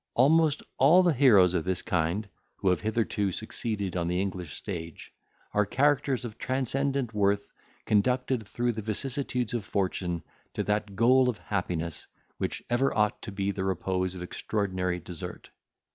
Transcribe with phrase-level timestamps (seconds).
[0.15, 5.13] Almost all the heroes of this kind, who have hitherto succeeded on the English stage,
[5.53, 7.47] are characters of transcendent worth,
[7.85, 10.23] conducted through the vicissitudes of fortune,
[10.55, 12.07] to that goal of happiness,
[12.39, 15.51] which ever ought to be the repose of extraordinary desert.